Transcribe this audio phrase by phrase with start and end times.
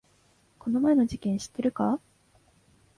[0.57, 1.99] この前の事件知ってるか？